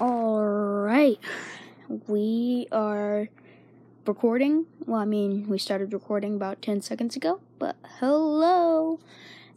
All 0.00 0.46
right, 0.46 1.18
we 2.06 2.68
are 2.70 3.26
recording. 4.06 4.66
Well, 4.86 5.00
I 5.00 5.04
mean, 5.04 5.48
we 5.48 5.58
started 5.58 5.92
recording 5.92 6.36
about 6.36 6.62
10 6.62 6.82
seconds 6.82 7.16
ago, 7.16 7.40
but 7.58 7.74
hello. 7.98 9.00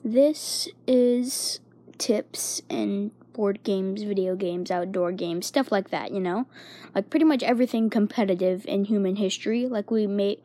This 0.04 0.68
is 0.88 1.60
tips 2.00 2.64
and 2.72 3.12
board 3.34 3.62
games, 3.62 4.02
video 4.02 4.36
games, 4.36 4.72
outdoor 4.72 5.12
games, 5.12 5.46
stuff 5.46 5.72
like 5.72 5.92
that, 5.92 6.12
you 6.12 6.20
know? 6.20 6.48
Like 6.96 7.12
pretty 7.12 7.26
much 7.26 7.44
everything 7.44 7.92
competitive 7.92 8.66
in 8.66 8.86
human 8.86 9.18
history. 9.18 9.68
Like 9.68 9.92
we 9.92 10.08
made 10.08 10.42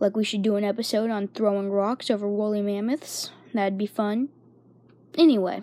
like 0.00 0.16
we 0.16 0.24
should 0.24 0.40
do 0.40 0.56
an 0.56 0.64
episode 0.64 1.10
on 1.10 1.28
throwing 1.28 1.70
rocks 1.70 2.08
over 2.10 2.26
woolly 2.26 2.62
mammoths. 2.62 3.32
That'd 3.52 3.76
be 3.76 3.86
fun. 3.86 4.30
Anyway, 5.14 5.62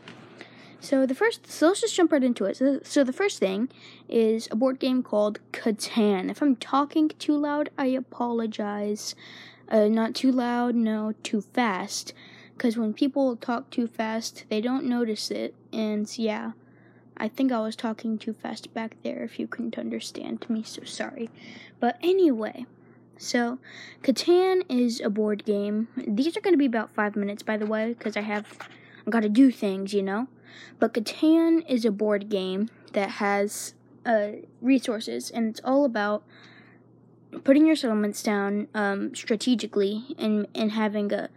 so 0.84 1.06
the 1.06 1.16
first, 1.16 1.50
so 1.50 1.68
let's 1.68 1.80
just 1.80 1.96
jump 1.96 2.12
right 2.12 2.22
into 2.22 2.44
it. 2.44 2.58
So, 2.58 2.82
so 2.84 3.06
the 3.06 3.14
first 3.14 3.40
thing 3.40 3.70
is 4.10 4.50
a 4.52 4.56
board 4.58 4.80
game 4.80 5.02
called 5.02 5.40
Catan. 5.54 6.30
If 6.30 6.41
I'm 6.41 6.58
talking 6.58 7.08
too 7.20 7.38
loud, 7.38 7.70
I 7.78 7.86
apologize. 7.86 9.16
Uh, 9.70 9.88
not 9.88 10.14
too 10.14 10.30
loud, 10.30 10.76
no, 10.76 11.14
too 11.24 11.40
fast. 11.40 12.14
Because 12.58 12.76
when 12.76 12.94
people 12.94 13.38
talk 13.38 13.70
too 13.70 13.88
fast, 13.88 14.44
they 14.50 14.60
don't 14.60 14.84
notice 14.84 15.32
it. 15.32 15.55
And 15.72 16.05
yeah, 16.20 16.52
I 17.16 17.30
think 17.30 17.54
I 17.54 17.62
was 17.62 17.77
talking 17.77 18.18
too 18.18 18.34
fast 18.34 18.74
back 18.74 18.98
there 19.04 19.24
if 19.24 19.40
you 19.40 19.48
couldn't 19.48 19.77
understand 19.77 20.46
me, 20.50 20.63
so 20.63 20.84
sorry. 20.84 21.30
But 21.80 21.98
anyway, 22.04 22.66
so 23.18 23.58
Catan 24.02 24.63
is 24.68 25.00
a 25.00 25.10
board 25.10 25.46
game. 25.46 25.88
These 25.96 26.36
are 26.36 26.41
going 26.41 26.54
to 26.54 26.58
be 26.58 26.66
about 26.66 26.94
five 26.94 27.16
minutes, 27.16 27.41
by 27.41 27.55
the 27.55 27.66
way, 27.66 27.94
because 27.94 28.18
I 28.18 28.22
have 28.22 28.58
I 29.08 29.10
got 29.10 29.22
to 29.22 29.30
do 29.30 29.50
things, 29.50 29.94
you 29.94 30.04
know. 30.04 30.27
But 30.80 30.93
Catan 30.93 31.63
is 31.67 31.85
a 31.85 31.91
board 31.91 32.30
game 32.30 32.70
that 32.93 33.12
has 33.12 33.73
uh, 34.05 34.27
resources, 34.62 35.29
and 35.31 35.48
it's 35.48 35.62
all 35.63 35.85
about 35.85 36.23
putting 37.43 37.65
your 37.65 37.76
settlements 37.76 38.21
down 38.21 38.68
um, 38.73 39.15
strategically 39.15 40.15
and 40.18 40.48
and 40.54 40.71
having 40.73 41.12
a 41.12 41.29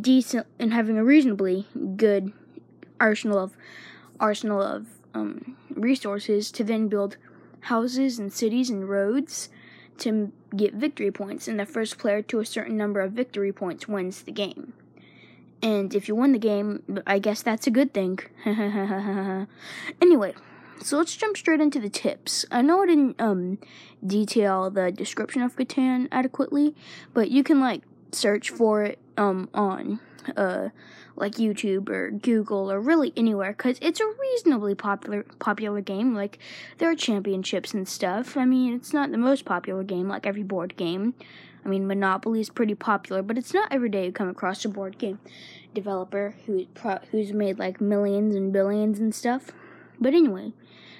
decent 0.00 0.46
and 0.58 0.72
having 0.72 0.96
a 0.96 1.04
reasonably 1.04 1.66
good 1.96 2.32
arsenal 3.00 3.38
of 3.38 3.56
arsenal 4.20 4.62
of 4.62 4.86
um, 5.14 5.56
resources 5.74 6.50
to 6.52 6.64
then 6.64 6.88
build 6.88 7.16
houses 7.62 8.18
and 8.18 8.32
cities 8.32 8.70
and 8.70 8.88
roads 8.88 9.48
to 9.98 10.32
get 10.56 10.74
victory 10.74 11.10
points. 11.10 11.48
And 11.48 11.60
the 11.60 11.66
first 11.66 11.98
player 11.98 12.22
to 12.22 12.40
a 12.40 12.46
certain 12.46 12.76
number 12.76 13.00
of 13.00 13.12
victory 13.12 13.52
points 13.52 13.86
wins 13.86 14.22
the 14.22 14.32
game. 14.32 14.72
And 15.62 15.94
if 15.94 16.08
you 16.08 16.16
win 16.16 16.32
the 16.32 16.38
game, 16.38 17.02
I 17.06 17.20
guess 17.20 17.42
that's 17.42 17.66
a 17.68 17.70
good 17.70 17.94
thing. 17.94 18.18
anyway, 20.02 20.34
so 20.82 20.98
let's 20.98 21.16
jump 21.16 21.36
straight 21.36 21.60
into 21.60 21.78
the 21.78 21.88
tips. 21.88 22.44
I 22.50 22.62
know 22.62 22.82
I 22.82 22.86
didn't 22.86 23.20
um 23.20 23.58
detail 24.04 24.70
the 24.70 24.90
description 24.90 25.42
of 25.42 25.56
Catan 25.56 26.08
adequately, 26.10 26.74
but 27.14 27.30
you 27.30 27.44
can 27.44 27.60
like 27.60 27.82
search 28.10 28.50
for 28.50 28.82
it 28.82 28.98
um 29.16 29.48
on 29.54 30.00
uh 30.36 30.68
like 31.14 31.34
YouTube 31.34 31.88
or 31.88 32.10
Google 32.10 32.72
or 32.72 32.80
really 32.80 33.12
anywhere 33.16 33.52
cuz 33.52 33.78
it's 33.80 34.00
a 34.00 34.06
reasonably 34.20 34.74
popular 34.74 35.22
popular 35.38 35.80
game. 35.80 36.14
Like 36.14 36.38
there 36.78 36.90
are 36.90 36.96
championships 36.96 37.72
and 37.72 37.86
stuff. 37.86 38.36
I 38.36 38.44
mean, 38.44 38.74
it's 38.74 38.92
not 38.92 39.12
the 39.12 39.18
most 39.18 39.44
popular 39.44 39.84
game 39.84 40.08
like 40.08 40.26
every 40.26 40.42
board 40.42 40.76
game. 40.76 41.14
I 41.64 41.68
mean, 41.68 41.86
Monopoly 41.86 42.40
is 42.40 42.50
pretty 42.50 42.74
popular, 42.74 43.22
but 43.22 43.38
it's 43.38 43.54
not 43.54 43.72
every 43.72 43.88
day 43.88 44.06
you 44.06 44.12
come 44.12 44.28
across 44.28 44.64
a 44.64 44.68
board 44.68 44.98
game 44.98 45.18
developer 45.74 46.34
who 46.46 46.66
pro- 46.74 46.98
who's 47.10 47.32
made 47.32 47.58
like 47.58 47.80
millions 47.80 48.34
and 48.34 48.52
billions 48.52 48.98
and 48.98 49.14
stuff. 49.14 49.50
But 50.00 50.14
anyway, 50.14 50.52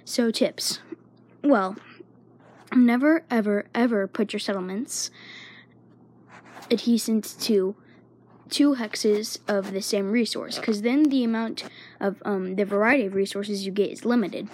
so 0.05 0.30
tips. 0.30 0.80
Well, 1.42 1.77
never 2.74 3.24
ever 3.30 3.66
ever 3.74 4.06
put 4.06 4.33
your 4.33 4.40
settlements 4.40 5.10
adjacent 6.70 7.38
to 7.40 7.77
two 8.48 8.77
hexes 8.77 9.39
of 9.48 9.72
the 9.72 9.83
same 9.83 10.11
resource 10.11 10.58
because 10.58 10.83
then 10.83 11.05
the 11.05 11.24
amount 11.24 11.64
of 12.01 12.22
um, 12.24 12.56
the 12.56 12.64
variety 12.64 13.06
of 13.06 13.14
resources 13.14 13.64
you 13.64 13.72
get 13.72 13.90
is 13.90 14.05
limited 14.05 14.48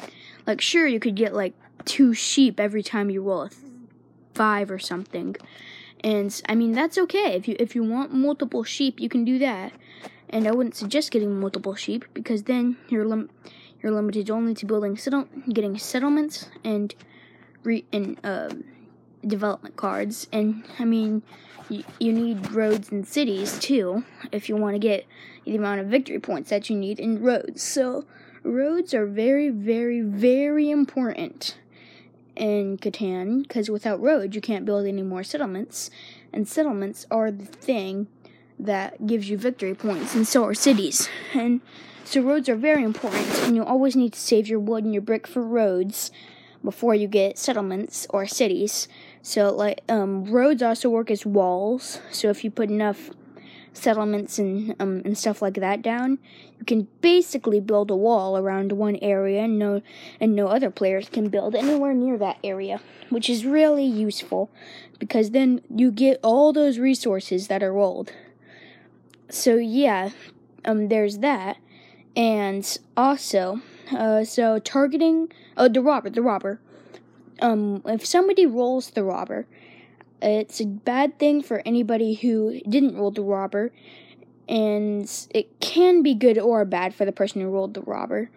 like 0.47 0.61
sure 0.61 0.87
you 0.87 1.01
could 1.01 1.15
get 1.15 1.35
like 1.35 1.53
two 1.85 2.15
sheep 2.15 2.61
every 2.61 2.83
time 2.83 3.11
you 3.11 3.23
roll 3.23 3.43
a 3.43 3.49
five 4.43 4.71
or 4.71 4.79
something 4.79 5.37
and 6.05 6.41
I 6.49 6.55
mean 6.55 6.73
that's 6.73 6.97
okay 6.99 7.35
if 7.35 7.49
you 7.49 7.57
if 7.59 7.75
you 7.75 7.83
want 7.83 8.13
multiple 8.13 8.65
sheep, 8.65 9.01
you 9.01 9.09
can 9.09 9.25
do 9.25 9.39
that. 9.41 9.73
And 10.31 10.47
I 10.47 10.53
wouldn't 10.53 10.77
suggest 10.77 11.11
getting 11.11 11.41
multiple 11.41 11.75
sheep 11.75 12.05
because 12.13 12.45
then 12.45 12.77
you're 12.89 13.07
lim- 13.07 13.31
you're 13.83 13.93
limited 13.93 14.31
only 14.31 14.55
to 14.55 14.67
building 14.67 14.97
settle- 14.97 15.29
getting 15.53 15.79
settlements 15.79 16.51
and 16.63 16.95
re- 17.63 17.87
and 17.93 18.19
uh, 18.23 18.51
development 19.27 19.77
cards. 19.77 20.29
And 20.33 20.65
I 20.79 20.85
mean, 20.85 21.23
you 21.69 22.13
need 22.13 22.53
roads 22.53 22.93
and 22.93 23.07
cities 23.07 23.59
too 23.59 24.05
if 24.31 24.49
you 24.49 24.57
want 24.57 24.75
to 24.75 24.79
get 24.79 25.07
the 25.45 25.57
amount 25.57 25.81
of 25.81 25.87
victory 25.87 26.21
points 26.21 26.51
that 26.51 26.69
you 26.69 26.77
need 26.77 27.01
in 27.01 27.23
roads. 27.23 27.63
So 27.63 28.05
roads 28.43 28.93
are 28.93 29.07
very, 29.07 29.49
very, 29.49 30.03
very 30.03 30.71
important 30.71 31.57
in 32.39 32.79
Catan 32.79 33.43
because 33.43 33.71
without 33.71 34.01
roads 34.01 34.35
you 34.35 34.41
can't 34.41 34.65
build 34.65 34.87
any 34.87 35.03
more 35.03 35.23
settlements, 35.23 35.91
and 36.33 36.47
settlements 36.47 37.07
are 37.11 37.31
the 37.31 37.45
thing 37.45 38.07
that 38.59 39.07
gives 39.07 39.31
you 39.31 39.37
victory 39.37 39.75
points, 39.75 40.15
and 40.15 40.27
so 40.27 40.45
are 40.45 40.55
cities. 40.55 41.09
And 41.35 41.61
so 42.05 42.23
roads 42.23 42.49
are 42.49 42.57
very 42.57 42.83
important, 42.83 43.27
and 43.43 43.55
you 43.55 43.65
always 43.65 43.95
need 43.95 44.15
to 44.15 44.21
save 44.21 44.49
your 44.49 44.61
wood 44.61 44.85
and 44.85 44.93
your 44.93 45.03
brick 45.03 45.27
for 45.27 45.43
roads 45.43 46.11
before 46.65 46.95
you 46.95 47.07
get 47.07 47.39
settlements 47.39 48.07
or 48.11 48.27
cities. 48.27 48.89
So 49.23 49.55
like 49.55 49.83
um, 49.89 50.25
roads 50.25 50.63
also 50.63 50.89
work 50.89 51.11
as 51.11 51.25
walls. 51.25 52.01
So 52.11 52.31
if 52.31 52.45
you 52.45 52.51
put 52.51 52.71
enough 52.71 53.11
settlements 53.73 54.39
and 54.39 54.75
um, 54.81 55.03
and 55.05 55.17
stuff 55.17 55.43
like 55.43 55.55
that 55.55 55.83
down, 55.83 56.19
you 56.59 56.65
can 56.65 56.89
basically 57.01 57.61
build 57.61 57.91
a 57.91 57.97
wall 57.97 58.37
around 58.37 58.73
one 58.73 58.97
area, 58.97 59.43
and 59.43 59.59
no 59.59 59.83
and 60.21 60.35
no 60.35 60.49
other 60.49 60.71
players 60.71 61.09
can 61.09 61.29
build 61.29 61.55
anywhere 61.55 61.95
near 61.95 62.19
that 62.19 62.39
area, 62.43 62.81
which 63.11 63.31
is 63.31 63.45
really 63.45 63.85
useful 63.85 64.51
because 64.99 65.31
then 65.31 65.61
you 65.75 65.91
get 65.91 66.19
all 66.23 66.53
those 66.53 66.79
resources 66.79 67.49
that 67.49 67.63
are 67.63 67.73
rolled. 67.73 68.13
So 69.31 69.57
yeah, 69.57 70.11
um, 70.65 70.89
there's 70.89 71.19
that, 71.19 71.59
and 72.17 72.79
also, 72.97 73.61
uh, 73.93 74.25
so 74.25 74.59
targeting 74.59 75.33
oh 75.57 75.69
the 75.69 75.81
robber, 75.83 76.11
the 76.11 76.23
robber. 76.23 76.61
Um, 77.41 77.83
if 77.87 78.05
somebody 78.05 78.47
rolls 78.47 78.91
the 78.91 79.05
robber, 79.05 79.47
it's 80.21 80.61
a 80.61 80.67
bad 80.67 81.19
thing 81.19 81.43
for 81.43 81.63
anybody 81.65 82.15
who 82.15 82.61
didn't 82.69 82.97
roll 82.97 83.11
the 83.11 83.23
robber, 83.23 83.73
and 84.49 85.11
it 85.31 85.61
can 85.61 86.03
be 86.03 86.15
good 86.15 86.39
or 86.39 86.65
bad 86.65 86.95
for 86.95 87.05
the 87.05 87.13
person 87.13 87.41
who 87.41 87.49
rolled 87.49 87.75
the 87.75 87.83
robber. 87.83 88.31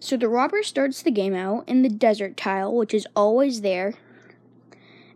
So 0.00 0.16
the 0.16 0.28
robber 0.28 0.62
starts 0.62 1.02
the 1.02 1.10
game 1.10 1.34
out 1.34 1.68
in 1.68 1.82
the 1.82 1.88
desert 1.88 2.36
tile, 2.36 2.74
which 2.74 2.94
is 2.94 3.06
always 3.16 3.62
there. 3.62 3.94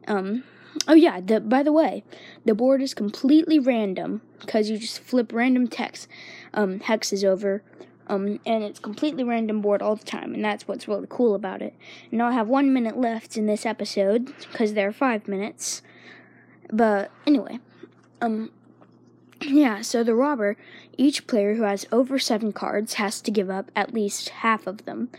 Um, 0.08 0.44
oh 0.88 0.94
yeah, 0.94 1.20
the, 1.20 1.41
by 1.41 1.62
the 1.62 1.72
way, 1.72 2.03
the 2.44 2.54
board 2.54 2.82
is 2.82 2.94
completely 2.94 3.58
random 3.58 4.22
because 4.41 4.70
you 4.70 4.78
just 4.78 5.00
flip 5.00 5.32
random 5.32 5.69
text 5.69 6.08
um, 6.54 6.81
hexes 6.81 7.25
over. 7.25 7.62
Um, 8.08 8.41
and 8.44 8.64
it's 8.64 8.81
completely 8.81 9.22
random 9.22 9.60
board 9.60 9.82
all 9.82 9.94
the 9.94 10.04
time, 10.04 10.34
and 10.34 10.44
that's 10.44 10.66
what's 10.66 10.88
really 10.88 11.06
cool 11.08 11.37
about 11.37 11.62
it. 11.62 11.75
Now 12.10 12.26
I 12.26 12.32
have 12.32 12.48
one 12.48 12.72
minute 12.72 12.98
left 12.98 13.37
in 13.37 13.47
this 13.47 13.64
episode 13.64 14.34
because 14.50 14.75
there 14.75 14.88
are 14.88 14.92
five 14.92 15.28
minutes. 15.28 15.82
But 16.72 17.10
anyway, 17.26 17.58
um, 18.20 18.50
yeah, 19.42 19.82
so 19.82 20.04
the 20.04 20.14
robber, 20.14 20.56
each 20.97 21.26
player 21.26 21.54
who 21.54 21.62
has 21.62 21.86
over 21.91 22.19
seven 22.19 22.53
cards 22.53 22.94
has 22.94 23.20
to 23.22 23.31
give 23.31 23.50
up 23.50 23.70
at 23.75 23.94
least 23.94 24.28
half 24.28 24.66
of 24.66 24.84
them. 24.84 25.10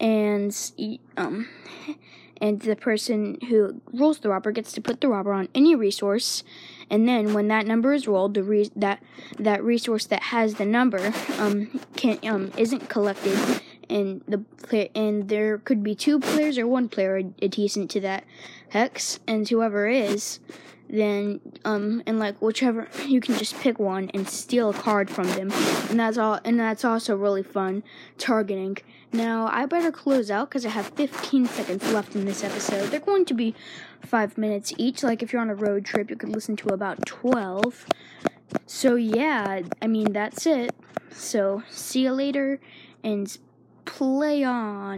And, 0.00 0.56
um, 1.16 1.48
and 2.40 2.60
the 2.60 2.76
person 2.76 3.38
who 3.48 3.80
rolls 3.92 4.18
the 4.18 4.28
robber 4.28 4.52
gets 4.52 4.72
to 4.72 4.80
put 4.80 5.00
the 5.00 5.08
robber 5.08 5.32
on 5.32 5.48
any 5.54 5.74
resource, 5.74 6.42
and 6.90 7.08
then 7.08 7.32
when 7.32 7.48
that 7.48 7.66
number 7.66 7.94
is 7.94 8.08
rolled, 8.08 8.34
the 8.34 8.42
re- 8.42 8.70
that 8.76 9.02
that 9.38 9.62
resource 9.62 10.06
that 10.06 10.24
has 10.24 10.54
the 10.56 10.66
number 10.66 11.12
um 11.38 11.80
can 11.96 12.18
um 12.24 12.52
isn't 12.56 12.88
collected, 12.88 13.62
and 13.88 14.22
the 14.26 14.38
play- 14.38 14.90
and 14.94 15.28
there 15.28 15.58
could 15.58 15.82
be 15.82 15.94
two 15.94 16.18
players 16.18 16.58
or 16.58 16.66
one 16.66 16.88
player 16.88 17.22
adjacent 17.40 17.90
to 17.92 18.00
that 18.00 18.24
hex, 18.70 19.20
and 19.26 19.48
whoever 19.48 19.86
is 19.86 20.40
then 20.88 21.40
um 21.64 22.02
and 22.06 22.18
like 22.18 22.40
whichever 22.40 22.88
you 23.06 23.20
can 23.20 23.36
just 23.36 23.58
pick 23.60 23.78
one 23.78 24.10
and 24.14 24.28
steal 24.28 24.70
a 24.70 24.74
card 24.74 25.10
from 25.10 25.26
them. 25.28 25.50
And 25.90 25.98
that's 25.98 26.18
all 26.18 26.40
and 26.44 26.58
that's 26.58 26.84
also 26.84 27.16
really 27.16 27.42
fun 27.42 27.82
targeting. 28.18 28.78
Now 29.12 29.48
i 29.52 29.66
better 29.66 29.92
close 29.92 30.30
out 30.30 30.48
because 30.48 30.66
i 30.66 30.70
have 30.70 30.86
15 30.88 31.46
seconds 31.46 31.92
left 31.92 32.14
in 32.14 32.24
this 32.24 32.44
episode. 32.44 32.90
They're 32.90 33.00
going 33.00 33.24
to 33.26 33.34
be 33.34 33.54
five 34.04 34.36
minutes 34.38 34.72
each. 34.78 35.02
Like 35.02 35.22
if 35.22 35.32
you're 35.32 35.42
on 35.42 35.50
a 35.50 35.54
road 35.54 35.84
trip 35.84 36.10
you 36.10 36.16
could 36.16 36.30
listen 36.30 36.56
to 36.56 36.68
about 36.68 37.04
12 37.06 37.86
so 38.66 38.94
yeah 38.94 39.62
i 39.82 39.86
mean 39.86 40.12
that's 40.12 40.46
it. 40.46 40.72
So 41.10 41.62
see 41.70 42.02
you 42.02 42.12
later 42.12 42.60
and 43.02 43.36
play 43.84 44.42
on 44.44 44.84